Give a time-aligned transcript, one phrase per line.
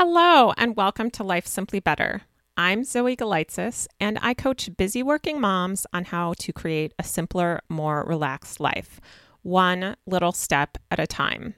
[0.00, 2.22] Hello, and welcome to Life Simply Better.
[2.56, 7.62] I'm Zoe Galitzis, and I coach busy working moms on how to create a simpler,
[7.68, 9.00] more relaxed life,
[9.42, 11.56] one little step at a time.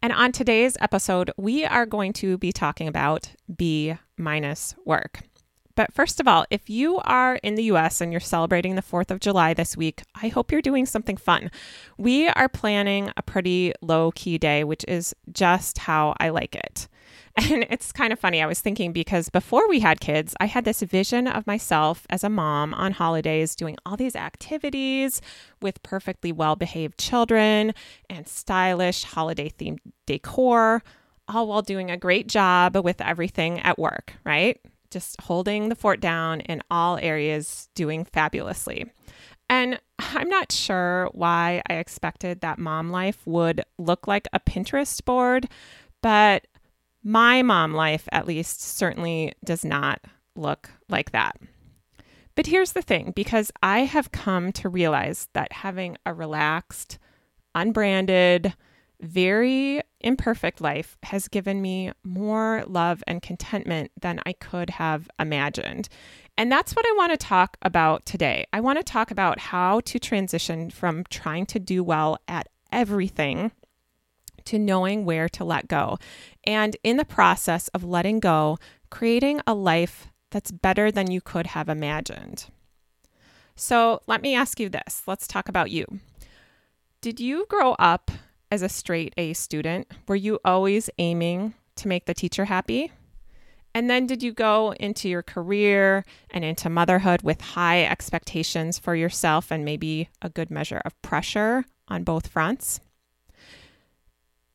[0.00, 5.20] And on today's episode, we are going to be talking about B minus work.
[5.74, 9.10] But first of all, if you are in the US and you're celebrating the 4th
[9.10, 11.50] of July this week, I hope you're doing something fun.
[11.98, 16.88] We are planning a pretty low key day, which is just how I like it.
[17.40, 18.42] And it's kind of funny.
[18.42, 22.22] I was thinking because before we had kids, I had this vision of myself as
[22.22, 25.22] a mom on holidays doing all these activities
[25.62, 27.72] with perfectly well behaved children
[28.10, 30.82] and stylish holiday themed decor,
[31.28, 34.60] all while doing a great job with everything at work, right?
[34.90, 38.92] Just holding the fort down in all areas, doing fabulously.
[39.48, 45.02] And I'm not sure why I expected that mom life would look like a Pinterest
[45.04, 45.48] board,
[46.02, 46.46] but
[47.02, 50.00] my mom life, at least, certainly does not
[50.36, 51.36] look like that.
[52.34, 56.98] But here's the thing because I have come to realize that having a relaxed,
[57.54, 58.54] unbranded,
[59.00, 65.88] very imperfect life has given me more love and contentment than I could have imagined.
[66.36, 68.46] And that's what I want to talk about today.
[68.52, 73.52] I want to talk about how to transition from trying to do well at everything
[74.46, 75.98] to knowing where to let go.
[76.44, 78.58] And in the process of letting go,
[78.90, 82.46] creating a life that's better than you could have imagined.
[83.56, 85.86] So let me ask you this let's talk about you.
[87.00, 88.10] Did you grow up
[88.50, 89.86] as a straight A student?
[90.08, 92.92] Were you always aiming to make the teacher happy?
[93.74, 98.96] And then did you go into your career and into motherhood with high expectations for
[98.96, 102.80] yourself and maybe a good measure of pressure on both fronts?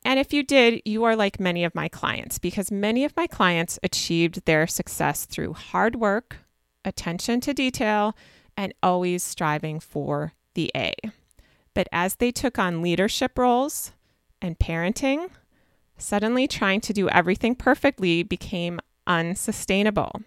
[0.06, 3.26] And if you did, you are like many of my clients because many of my
[3.26, 6.36] clients achieved their success through hard work,
[6.84, 8.16] attention to detail,
[8.56, 10.94] and always striving for the A.
[11.74, 13.90] But as they took on leadership roles
[14.40, 15.28] and parenting,
[15.98, 18.78] suddenly trying to do everything perfectly became
[19.08, 20.22] unsustainable.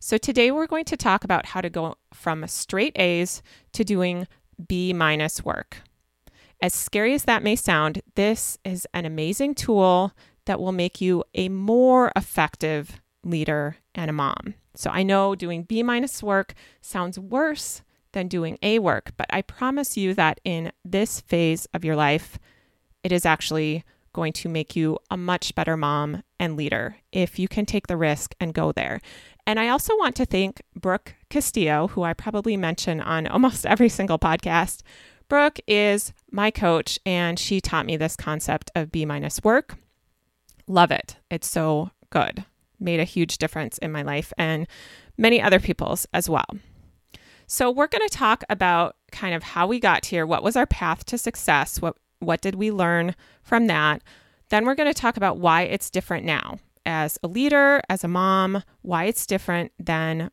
[0.00, 3.44] So today we're going to talk about how to go from straight A's
[3.74, 4.26] to doing
[4.66, 5.82] B minus work.
[6.60, 10.12] As scary as that may sound, this is an amazing tool
[10.46, 14.54] that will make you a more effective leader and a mom.
[14.74, 17.82] So I know doing B minus work sounds worse
[18.12, 22.38] than doing A work, but I promise you that in this phase of your life,
[23.02, 27.48] it is actually going to make you a much better mom and leader if you
[27.48, 29.00] can take the risk and go there.
[29.46, 33.90] And I also want to thank Brooke Castillo, who I probably mention on almost every
[33.90, 34.82] single podcast,
[35.28, 39.76] Brooke is my coach, and she taught me this concept of B minus work.
[40.66, 41.16] Love it.
[41.30, 42.44] It's so good.
[42.80, 44.66] Made a huge difference in my life and
[45.16, 46.46] many other people's as well.
[47.46, 50.26] So, we're going to talk about kind of how we got here.
[50.26, 51.80] What was our path to success?
[51.80, 54.02] What, what did we learn from that?
[54.48, 58.08] Then, we're going to talk about why it's different now as a leader, as a
[58.08, 60.30] mom, why it's different than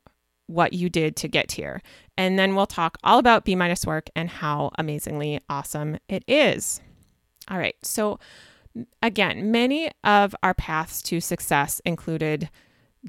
[0.47, 1.81] what you did to get here.
[2.22, 6.80] And then we'll talk all about B minus work and how amazingly awesome it is.
[7.48, 7.74] All right.
[7.82, 8.20] So,
[9.02, 12.52] again, many of our paths to success included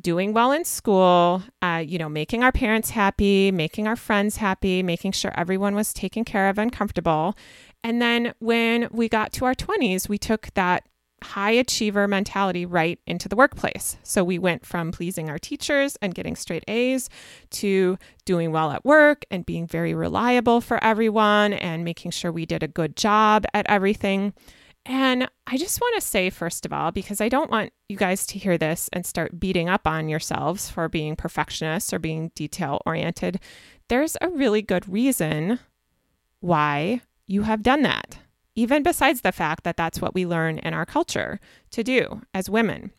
[0.01, 4.83] doing well in school, uh, you know, making our parents happy, making our friends happy,
[4.83, 7.37] making sure everyone was taken care of and comfortable.
[7.85, 10.89] And then when we got to our 20s, we took that
[11.23, 13.97] high achiever mentality right into the workplace.
[14.03, 17.09] So we went from pleasing our teachers and getting straight A's
[17.51, 22.47] to doing well at work and being very reliable for everyone and making sure we
[22.47, 24.33] did a good job at everything.
[24.85, 28.27] And I just want to say, first of all, because I don't want you guys
[28.27, 32.83] to hear this and start beating up on yourselves for being perfectionists or being detail
[32.85, 33.39] oriented,
[33.89, 35.61] there's a really good reason
[36.41, 38.19] why you have done that
[38.55, 41.41] even besides the fact that that's what we learn in our culture
[41.71, 42.93] to do as women.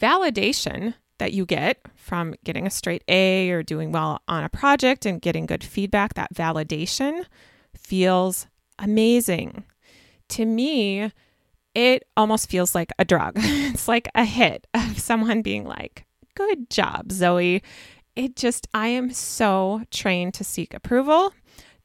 [0.00, 5.06] Validation that you get from getting a straight A or doing well on a project
[5.06, 7.24] and getting good feedback, that validation
[7.74, 8.46] feels
[8.78, 9.64] amazing.
[10.30, 11.12] To me,
[11.74, 13.34] it almost feels like a drug.
[13.36, 16.04] it's like a hit of someone being like,
[16.34, 17.62] Good job, Zoe.
[18.14, 21.32] It just, I am so trained to seek approval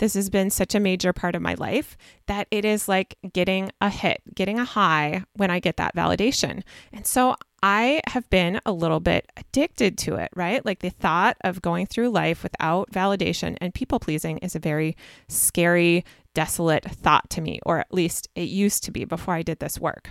[0.01, 1.95] this has been such a major part of my life
[2.25, 6.63] that it is like getting a hit, getting a high when I get that validation.
[6.92, 10.65] And so I have been a little bit addicted to it, right?
[10.65, 14.98] Like the thought of going through life without validation and people pleasing is a very
[15.30, 19.59] scary, desolate thought to me, or at least it used to be before I did
[19.59, 20.09] this work.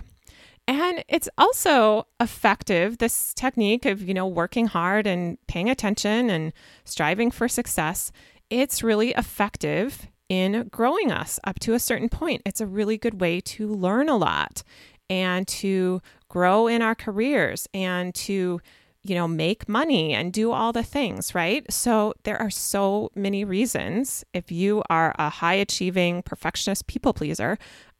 [0.68, 6.52] And it's also effective, this technique of, you know, working hard and paying attention and
[6.84, 8.12] striving for success.
[8.50, 12.42] It's really effective in growing us up to a certain point.
[12.44, 14.62] It's a really good way to learn a lot
[15.08, 18.60] and to grow in our careers and to
[19.02, 21.70] you know, make money and do all the things, right?
[21.72, 24.24] So there are so many reasons.
[24.34, 27.56] If you are a high achieving perfectionist people pleaser,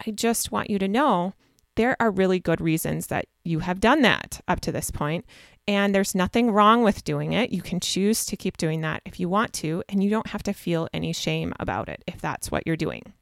[0.06, 1.34] I just want you to know
[1.76, 5.24] there are really good reasons that you have done that up to this point,
[5.68, 7.50] And there's nothing wrong with doing it.
[7.50, 10.42] You can choose to keep doing that if you want to, and you don't have
[10.44, 13.12] to feel any shame about it if that's what you're doing.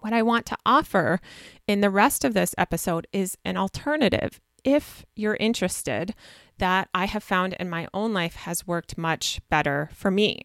[0.00, 1.20] What I want to offer
[1.66, 6.14] in the rest of this episode is an alternative if you're interested
[6.58, 10.42] that I have found in my own life has worked much better for me.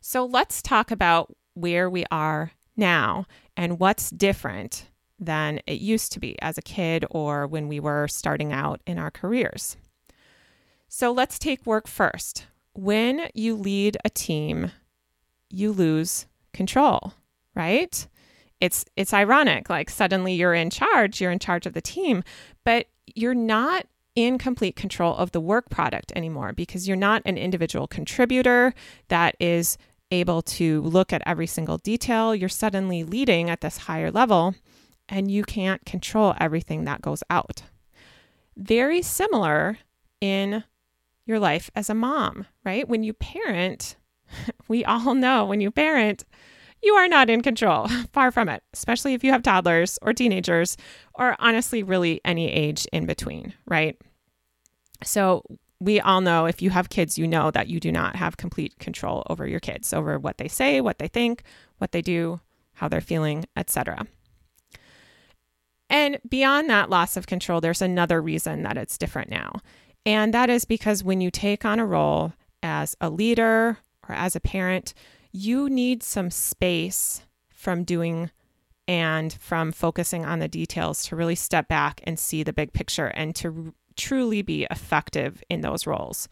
[0.00, 3.26] So let's talk about where we are now
[3.56, 4.86] and what's different
[5.18, 8.98] than it used to be as a kid or when we were starting out in
[8.98, 9.76] our careers.
[10.94, 12.44] So let's take work first.
[12.74, 14.72] When you lead a team,
[15.48, 17.14] you lose control,
[17.54, 18.06] right?
[18.60, 22.22] It's it's ironic like suddenly you're in charge, you're in charge of the team,
[22.62, 27.38] but you're not in complete control of the work product anymore because you're not an
[27.38, 28.74] individual contributor
[29.08, 29.78] that is
[30.10, 32.34] able to look at every single detail.
[32.34, 34.56] You're suddenly leading at this higher level
[35.08, 37.62] and you can't control everything that goes out.
[38.58, 39.78] Very similar
[40.20, 40.64] in
[41.26, 42.88] your life as a mom, right?
[42.88, 43.96] When you parent,
[44.68, 46.24] we all know when you parent,
[46.82, 47.88] you are not in control.
[48.12, 50.76] Far from it, especially if you have toddlers or teenagers
[51.14, 53.96] or honestly, really any age in between, right?
[55.04, 55.42] So,
[55.80, 58.78] we all know if you have kids, you know that you do not have complete
[58.78, 61.42] control over your kids, over what they say, what they think,
[61.78, 62.40] what they do,
[62.74, 64.06] how they're feeling, etc.
[65.90, 69.52] And beyond that loss of control, there's another reason that it's different now.
[70.04, 72.32] And that is because when you take on a role
[72.62, 73.78] as a leader
[74.08, 74.94] or as a parent,
[75.30, 78.30] you need some space from doing
[78.88, 83.06] and from focusing on the details to really step back and see the big picture
[83.06, 86.28] and to truly be effective in those roles.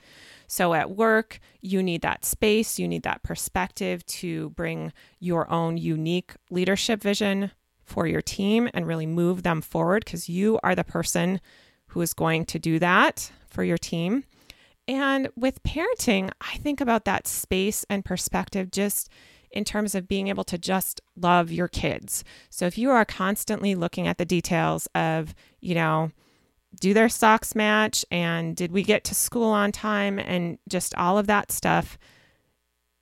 [0.49, 5.76] So at work, you need that space, you need that perspective to bring your own
[5.76, 7.52] unique leadership vision
[7.84, 11.40] for your team and really move them forward because you are the person
[11.88, 14.25] who is going to do that for your team.
[14.88, 19.08] And with parenting, I think about that space and perspective just
[19.50, 22.25] in terms of being able to just love your kids.
[22.50, 26.12] So if you are constantly looking at the details of, you know,
[26.81, 31.19] do their socks match and did we get to school on time and just all
[31.19, 31.99] of that stuff,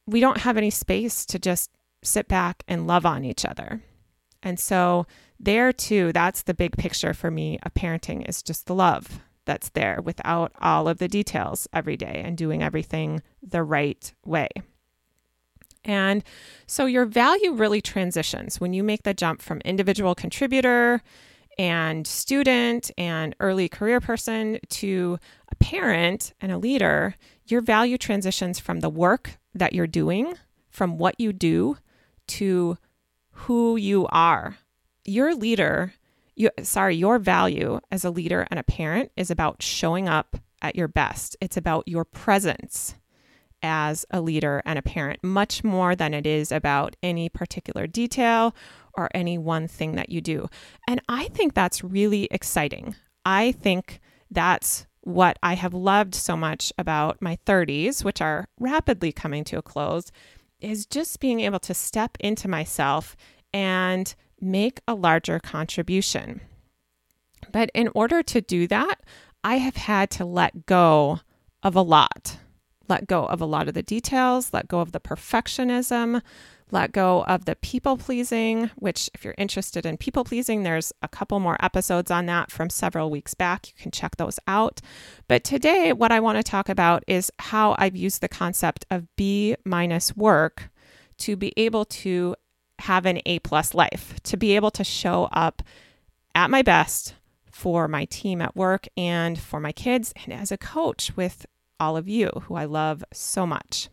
[0.06, 1.70] we don't have any space to just
[2.02, 3.82] sit back and love on each other.
[4.42, 5.06] And so
[5.38, 9.70] there too, that's the big picture for me of parenting is just the love that's
[9.70, 14.48] there without all of the details every day and doing everything the right way.
[15.84, 16.22] And
[16.66, 21.02] so your value really transitions when you make the jump from individual contributor
[21.58, 25.18] and student and early career person to
[25.50, 27.14] a parent and a leader.
[27.46, 30.34] Your value transitions from the work that you're doing,
[30.70, 31.78] from what you do,
[32.28, 32.76] to
[33.30, 34.58] who you are.
[35.04, 35.94] Your leader
[36.38, 40.76] you, sorry, your value as a leader and a parent is about showing up at
[40.76, 41.36] your best.
[41.40, 42.94] It's about your presence
[43.62, 48.54] as a leader and a parent, much more than it is about any particular detail
[48.94, 50.48] or any one thing that you do.
[50.86, 52.94] And I think that's really exciting.
[53.24, 59.10] I think that's what I have loved so much about my 30s, which are rapidly
[59.10, 60.12] coming to a close,
[60.60, 63.16] is just being able to step into myself
[63.52, 66.40] and make a larger contribution.
[67.52, 69.00] But in order to do that,
[69.44, 71.20] I have had to let go
[71.62, 72.38] of a lot.
[72.88, 76.22] Let go of a lot of the details, let go of the perfectionism,
[76.70, 81.08] let go of the people pleasing, which, if you're interested in people pleasing, there's a
[81.08, 83.68] couple more episodes on that from several weeks back.
[83.68, 84.80] You can check those out.
[85.28, 89.06] But today, what I want to talk about is how I've used the concept of
[89.16, 90.70] B minus work
[91.18, 92.34] to be able to
[92.80, 95.62] have an A plus life, to be able to show up
[96.34, 97.14] at my best
[97.50, 101.44] for my team at work and for my kids and as a coach with
[101.80, 103.88] all of you who I love so much.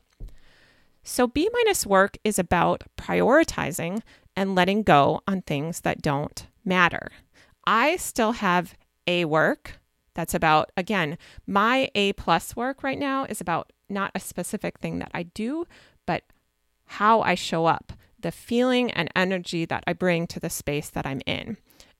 [1.03, 4.01] So, B minus work is about prioritizing
[4.35, 7.11] and letting go on things that don't matter.
[7.65, 8.75] I still have
[9.07, 9.79] A work
[10.15, 14.99] that's about, again, my A plus work right now is about not a specific thing
[14.99, 15.65] that I do,
[16.05, 16.23] but
[16.85, 17.93] how I show up
[18.25, 21.57] the feeling and energy that I bring to the space that I'm in.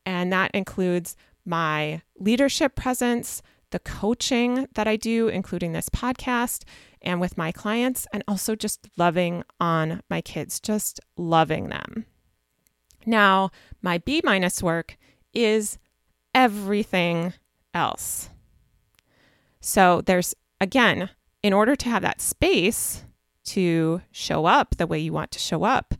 [0.08, 1.16] And that includes
[1.46, 6.64] my leadership presence, the coaching that I do, including this podcast
[7.00, 12.08] and with my clients, and also just loving on my kids, just loving them.
[13.06, 13.52] Now,
[13.84, 14.98] my B minus work
[15.32, 15.78] is
[16.34, 17.34] everything
[17.72, 18.32] else.
[19.60, 21.12] So there's, again,
[21.44, 23.04] in order to have that space
[23.44, 25.94] to show up the way you want to show up,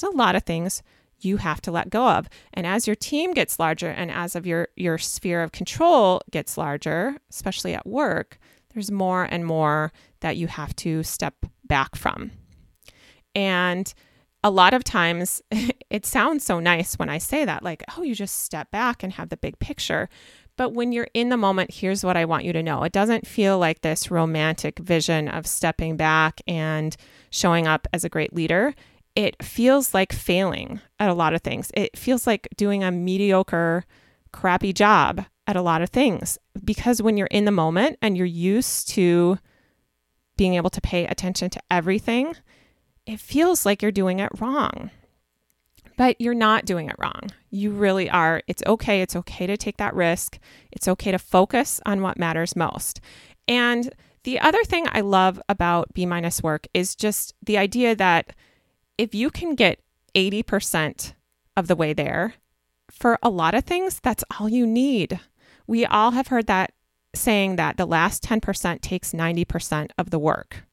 [0.00, 0.82] there's a lot of things
[1.20, 2.28] you have to let go of.
[2.54, 6.56] And as your team gets larger and as of your your sphere of control gets
[6.56, 8.38] larger, especially at work,
[8.72, 12.30] there's more and more that you have to step back from.
[13.34, 13.92] And
[14.44, 15.42] a lot of times
[15.90, 19.12] it sounds so nice when I say that, like, oh, you just step back and
[19.14, 20.08] have the big picture.
[20.56, 23.26] But when you're in the moment, here's what I want you to know it doesn't
[23.26, 26.96] feel like this romantic vision of stepping back and
[27.30, 28.74] showing up as a great leader.
[29.14, 31.70] It feels like failing at a lot of things.
[31.74, 33.84] It feels like doing a mediocre,
[34.32, 38.26] crappy job at a lot of things because when you're in the moment and you're
[38.26, 39.38] used to
[40.36, 42.34] being able to pay attention to everything,
[43.06, 44.90] it feels like you're doing it wrong.
[45.96, 47.30] But you're not doing it wrong.
[47.50, 48.42] You really are.
[48.46, 49.02] It's okay.
[49.02, 50.38] It's okay to take that risk.
[50.70, 53.00] It's okay to focus on what matters most.
[53.48, 58.34] And the other thing I love about B minus work is just the idea that
[58.98, 59.80] if you can get
[60.14, 61.14] 80%
[61.56, 62.34] of the way there,
[62.90, 65.20] for a lot of things, that's all you need.
[65.66, 66.72] We all have heard that
[67.14, 70.64] saying that the last 10% takes 90% of the work.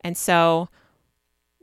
[0.00, 0.68] And so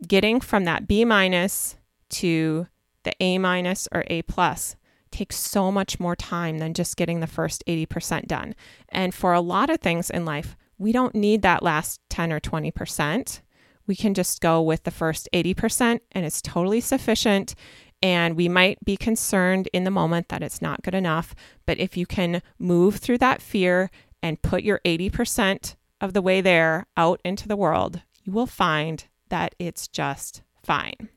[0.08, 1.76] getting from that B minus
[2.10, 2.68] to
[3.04, 4.76] the A minus or A plus
[5.12, 8.56] takes so much more time than just getting the first 80% done.
[8.90, 12.40] And for a lot of things in life, we don't need that last 10 or
[12.40, 13.42] 20%.
[13.90, 17.56] We can just go with the first 80% and it's totally sufficient.
[18.04, 21.34] And we might be concerned in the moment that it's not good enough.
[21.66, 23.90] But if you can move through that fear
[24.22, 29.06] and put your 80% of the way there out into the world, you will find
[29.30, 31.10] that it's just fine.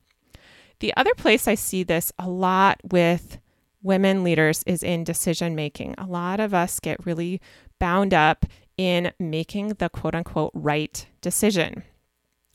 [0.80, 3.38] The other place I see this a lot with
[3.82, 5.94] women leaders is in decision making.
[5.98, 7.38] A lot of us get really
[7.78, 8.46] bound up
[8.78, 11.84] in making the quote unquote right decision.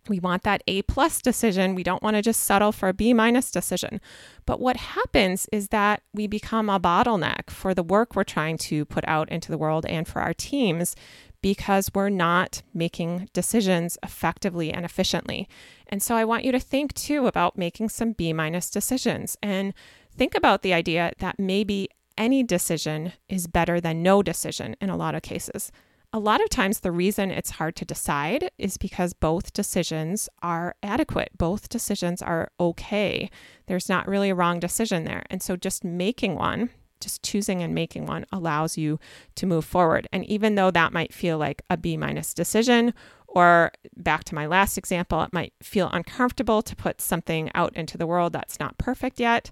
[0.10, 1.76] We want that A plus decision.
[1.76, 4.00] We don't want to just settle for a B minus decision.
[4.46, 8.86] But what happens is that we become a bottleneck for the work we're trying to
[8.86, 10.96] put out into the world and for our teams
[11.42, 15.48] because we're not making decisions effectively and efficiently.
[15.88, 19.74] And so I want you to think too about making some B minus decisions and
[20.16, 24.98] think about the idea that maybe any decision is better than no decision in a
[24.98, 25.72] lot of cases.
[26.14, 30.76] A lot of times, the reason it's hard to decide is because both decisions are
[30.82, 31.32] adequate.
[31.38, 33.30] Both decisions are okay.
[33.66, 35.24] There's not really a wrong decision there.
[35.30, 36.70] And so, just making one,
[37.02, 39.00] just choosing and making one, allows you
[39.36, 40.08] to move forward.
[40.14, 42.94] And even though that might feel like a B minus decision,
[43.28, 47.98] or back to my last example, it might feel uncomfortable to put something out into
[47.98, 49.52] the world that's not perfect yet.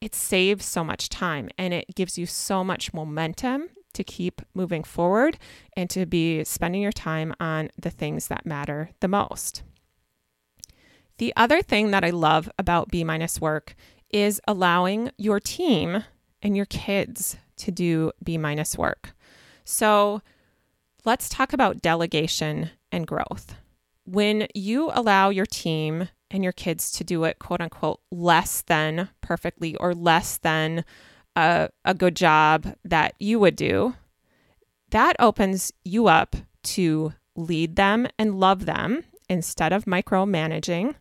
[0.00, 4.84] It saves so much time and it gives you so much momentum to keep moving
[4.84, 5.38] forward
[5.76, 9.62] and to be spending your time on the things that matter the most.
[11.18, 13.74] The other thing that I love about B minus work
[14.10, 16.04] is allowing your team
[16.42, 19.14] and your kids to do B minus work.
[19.64, 20.22] So
[21.04, 23.54] let's talk about delegation and growth.
[24.04, 29.10] When you allow your team and your kids to do it, quote unquote, less than
[29.20, 30.84] perfectly or less than
[31.38, 33.94] a, a good job that you would do,
[34.90, 40.96] that opens you up to lead them and love them instead of micromanaging.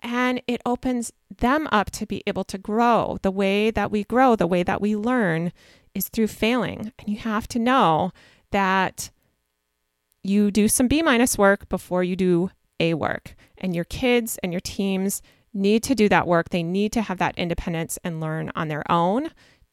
[0.00, 3.18] And it opens them up to be able to grow.
[3.22, 5.52] The way that we grow, the way that we learn
[5.94, 6.92] is through failing.
[6.98, 8.12] And you have to know
[8.52, 9.10] that
[10.22, 13.34] you do some B minus work before you do A work.
[13.58, 16.50] And your kids and your teams need to do that work.
[16.50, 19.30] They need to have that independence and learn on their own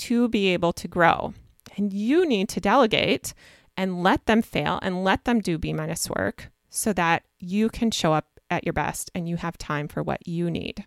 [0.07, 1.33] to be able to grow.
[1.77, 3.33] And you need to delegate
[3.77, 7.89] and let them fail and let them do B minus work so that you can
[7.89, 10.85] show up at your best and you have time for what you need.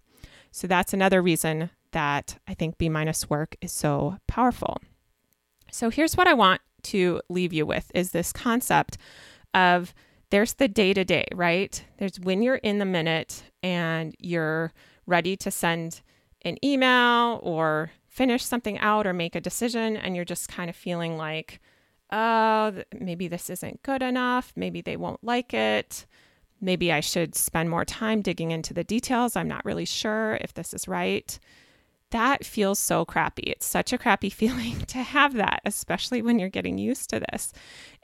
[0.50, 4.78] So that's another reason that I think B minus work is so powerful.
[5.70, 8.98] So here's what I want to leave you with is this concept
[9.54, 9.94] of
[10.30, 11.82] there's the day to day, right?
[11.98, 14.72] There's when you're in the minute and you're
[15.06, 16.02] ready to send
[16.42, 20.74] an email or finish something out or make a decision and you're just kind of
[20.74, 21.60] feeling like,
[22.10, 24.54] oh, maybe this isn't good enough.
[24.56, 26.06] Maybe they won't like it.
[26.58, 29.36] Maybe I should spend more time digging into the details.
[29.36, 31.38] I'm not really sure if this is right.
[32.10, 33.42] that feels so crappy.
[33.42, 37.52] It's such a crappy feeling to have that, especially when you're getting used to this.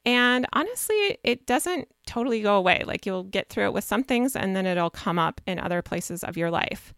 [0.04, 2.82] And honestly, it doesn't totally go away.
[2.84, 5.80] Like you'll get through it with some things and then it'll come up in other
[5.80, 6.92] places of your life.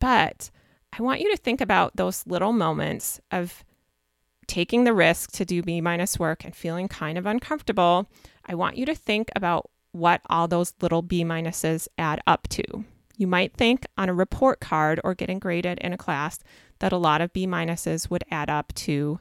[0.00, 0.50] But
[0.92, 3.64] I want you to think about those little moments of
[4.46, 8.10] taking the risk to do B minus work and feeling kind of uncomfortable.
[8.46, 12.84] I want you to think about what all those little B minuses add up to.
[13.16, 16.38] You might think on a report card or getting graded in a class
[16.80, 19.20] that a lot of B minuses would add up to,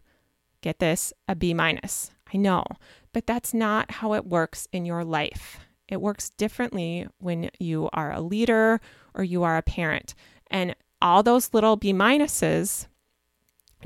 [0.62, 2.12] get this, a B minus.
[2.34, 2.66] I know,
[3.14, 5.60] but that's not how it works in your life.
[5.88, 8.80] It works differently when you are a leader
[9.14, 10.16] or you are a parent.
[10.50, 12.88] And all those little B minuses,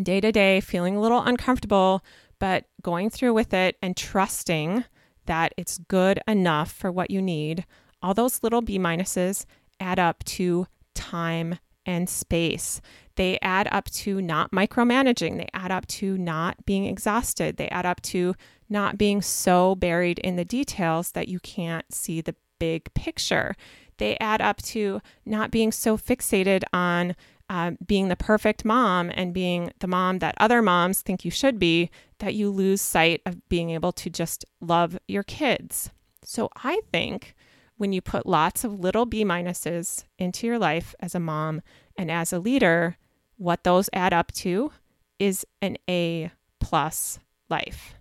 [0.01, 2.03] day to day, feeling a little uncomfortable,
[2.39, 4.83] but going through with it and trusting
[5.25, 7.65] that it's good enough for what you need,
[8.01, 9.45] all those little B minuses
[9.79, 12.81] add up to time and space.
[13.15, 15.37] They add up to not micromanaging.
[15.37, 17.57] They add up to not being exhausted.
[17.57, 18.35] They add up to
[18.69, 23.55] not being so buried in the details that you can't see the big picture.
[23.97, 27.15] They add up to not being so fixated on
[27.49, 31.59] uh, being the perfect mom and being the mom that other moms think you should
[31.59, 35.91] be that you lose sight of being able to just love your kids.
[36.23, 37.35] So I think
[37.77, 41.61] when you put lots of little B minuses into your life as a mom
[41.97, 42.97] and as a leader,
[43.37, 44.71] what those add up to
[45.19, 47.95] is an A plus life.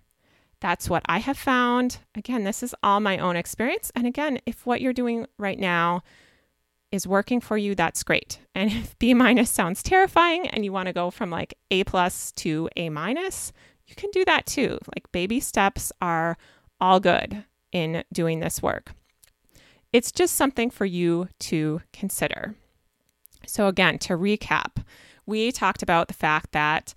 [0.65, 1.99] That's what I have found.
[2.15, 3.91] Again, this is all my own experience.
[3.93, 6.01] And again, if what you're doing right now
[6.91, 8.39] is working for you, that's great.
[8.55, 12.31] And if B minus sounds terrifying and you want to go from like A plus
[12.37, 13.53] to A minus,
[13.85, 14.79] you can do that too.
[14.95, 16.35] Like baby steps are
[16.81, 18.93] all good in doing this work.
[19.93, 22.55] It's just something for you to consider.
[23.45, 24.83] So, again, to recap,
[25.27, 26.95] we talked about the fact that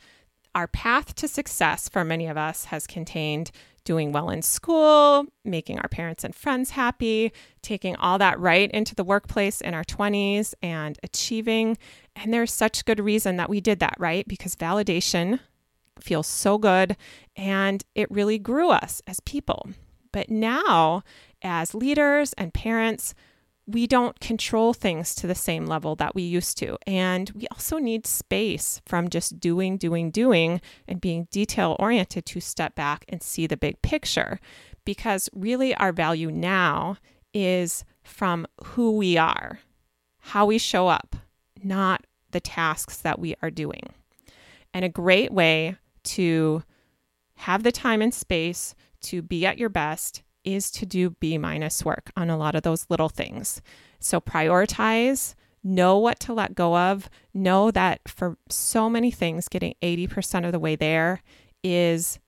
[0.54, 3.50] our path to success for many of us has contained
[3.84, 8.94] doing well in school, making our parents and friends happy, taking all that right into
[8.94, 11.78] the workplace in our 20s and achieving.
[12.14, 14.28] And there's such good reason that we did that, right?
[14.28, 15.40] Because validation
[16.00, 16.96] feels so good
[17.34, 19.70] and it really grew us as people.
[20.12, 21.02] But now
[21.42, 23.14] as leaders and parents,
[23.68, 26.78] we don't control things to the same level that we used to.
[26.86, 32.40] And we also need space from just doing, doing, doing and being detail oriented to
[32.40, 34.40] step back and see the big picture.
[34.86, 36.96] Because really, our value now
[37.34, 39.60] is from who we are,
[40.20, 41.14] how we show up,
[41.62, 43.82] not the tasks that we are doing.
[44.72, 46.62] And a great way to
[47.34, 50.22] have the time and space to be at your best
[50.54, 53.60] is to do B minus work on a lot of those little things.
[54.00, 59.74] So prioritize, know what to let go of, know that for so many things, getting
[59.82, 61.22] 80% of the way there
[61.62, 62.18] is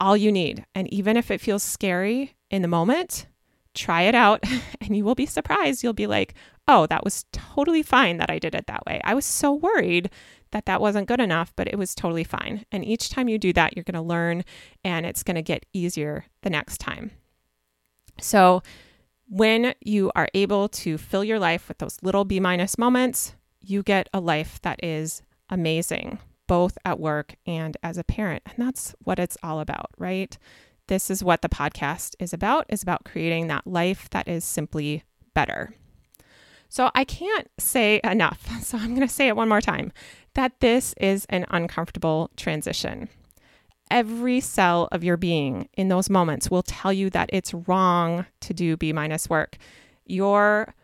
[0.00, 0.64] all you need.
[0.74, 3.26] And even if it feels scary in the moment,
[3.74, 4.42] try it out
[4.80, 5.82] and you will be surprised.
[5.82, 6.34] You'll be like,
[6.66, 9.00] oh, that was totally fine that I did it that way.
[9.04, 10.10] I was so worried
[10.52, 12.64] that that wasn't good enough, but it was totally fine.
[12.72, 14.44] And each time you do that, you're going to learn
[14.84, 17.12] and it's going to get easier the next time.
[18.20, 18.62] So,
[19.28, 23.82] when you are able to fill your life with those little B minus moments, you
[23.82, 28.42] get a life that is amazing, both at work and as a parent.
[28.46, 30.36] And that's what it's all about, right?
[30.88, 35.04] This is what the podcast is about, is about creating that life that is simply
[35.34, 35.72] better.
[36.68, 38.48] So I can't say enough.
[38.62, 39.92] So I'm going to say it one more time
[40.34, 43.08] that this is an uncomfortable transition
[43.90, 48.54] every cell of your being in those moments will tell you that it's wrong to
[48.54, 49.56] do B minus work.
[50.06, 50.74] You're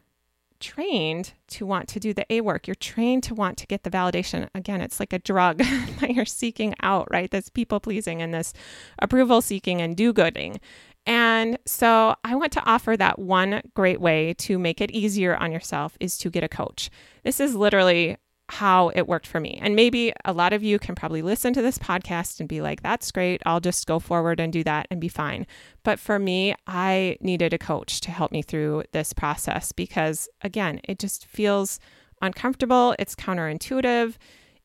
[0.61, 2.66] trained to want to do the A work.
[2.66, 4.49] You're trained to want to get the validation.
[4.55, 5.59] Again, it's like a drug
[6.01, 7.31] that you're seeking out, right?
[7.31, 8.53] This people pleasing and this
[8.99, 10.61] approval seeking and do gooding.
[11.07, 15.53] And so I want to offer that one great way to make it easier on
[15.53, 16.90] yourself is to get a coach.
[17.23, 18.16] This is literally
[18.48, 19.59] how it worked for me.
[19.61, 22.82] And maybe a lot of you can probably listen to this podcast and be like,
[22.82, 23.42] that's great.
[23.44, 25.46] I'll just go forward and do that and be fine.
[25.82, 30.80] But for me, I needed a coach to help me through this process because, again,
[30.85, 31.80] it just feels
[32.22, 32.94] uncomfortable.
[32.98, 34.14] It's counterintuitive.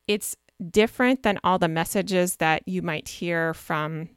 [0.06, 0.36] It's
[0.70, 4.08] different than all the messages that you might hear from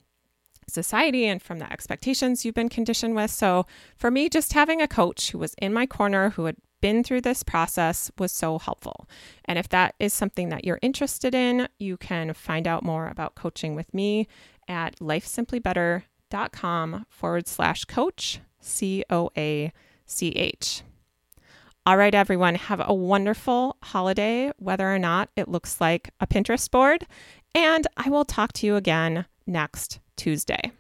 [0.67, 3.31] society and from the expectations you've been conditioned with.
[3.31, 7.03] So, for me, just having a coach who was in my corner, who had been
[7.03, 9.09] through this process was so helpful.
[9.45, 13.33] And if that is something that you're interested in, you can find out more about
[13.33, 14.27] coaching with me
[14.67, 19.73] at lifesimplybetter.com forward slash coach, C O A
[20.05, 20.83] C H.
[21.87, 26.69] All right, everyone, have a wonderful holiday, whether or not it looks like a Pinterest
[26.69, 27.07] board.
[27.55, 30.71] And I will talk to you again next Tuesday.